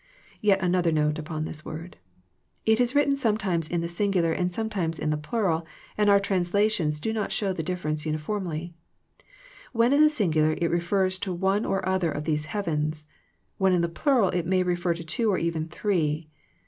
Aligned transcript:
Yet 0.41 0.59
another 0.63 0.91
note 0.91 1.19
upon 1.19 1.45
this 1.45 1.63
word. 1.63 1.95
It 2.65 2.79
is 2.81 2.95
written 2.95 3.15
sometimes 3.15 3.69
in 3.69 3.81
the 3.81 3.87
singular 3.87 4.33
and 4.33 4.51
sometimes 4.51 4.97
in 4.97 5.11
the 5.11 5.15
plural 5.15 5.63
and 5.95 6.09
our 6.09 6.19
translations 6.19 6.99
do 6.99 7.13
not 7.13 7.31
show 7.31 7.53
the 7.53 7.61
dif 7.61 7.83
ference 7.83 8.03
uniformly. 8.07 8.73
When 9.73 9.93
in 9.93 10.01
the 10.01 10.09
singular 10.09 10.53
it 10.59 10.71
refers 10.71 11.19
to 11.19 11.31
one 11.31 11.65
or 11.65 11.87
other 11.87 12.11
of 12.11 12.23
these 12.23 12.45
heavens; 12.45 13.05
when 13.59 13.73
in 13.73 13.81
the 13.81 13.89
plural 13.89 14.29
it 14.29 14.47
may 14.47 14.63
refer 14.63 14.95
to 14.95 15.03
two 15.03 15.31
or 15.31 15.37
even 15.37 15.67
three. 15.67 16.31